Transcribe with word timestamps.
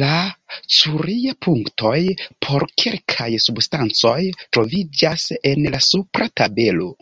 La 0.00 0.16
Curie-punktoj 0.78 1.94
por 2.48 2.68
kelkaj 2.84 3.32
substancoj 3.48 4.20
troviĝas 4.44 5.30
en 5.54 5.68
la 5.74 5.86
supra 5.92 6.34
tabelo. 6.44 6.96